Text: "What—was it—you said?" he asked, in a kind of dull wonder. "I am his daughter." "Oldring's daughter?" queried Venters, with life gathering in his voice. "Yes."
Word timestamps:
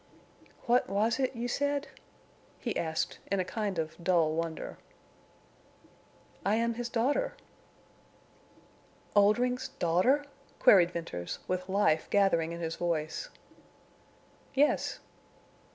"What—was 0.65 1.19
it—you 1.19 1.47
said?" 1.47 1.89
he 2.57 2.75
asked, 2.75 3.19
in 3.31 3.39
a 3.39 3.45
kind 3.45 3.77
of 3.77 4.03
dull 4.03 4.31
wonder. 4.33 4.79
"I 6.43 6.55
am 6.55 6.73
his 6.73 6.89
daughter." 6.89 7.35
"Oldring's 9.15 9.67
daughter?" 9.67 10.25
queried 10.57 10.89
Venters, 10.89 11.37
with 11.47 11.69
life 11.69 12.09
gathering 12.09 12.51
in 12.51 12.59
his 12.61 12.77
voice. 12.77 13.29
"Yes." 14.55 15.01